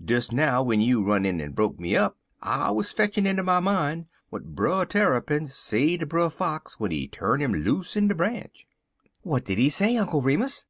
[0.00, 3.58] Des now, w'en you run in and broke me up, I wuz fetchin' into my
[3.58, 8.14] mine w'at Brer Tarrypin say ter Brer Fox w'en he turn 'im loose in de
[8.14, 8.68] branch."
[9.22, 10.64] "What did he say, Uncle Remus?"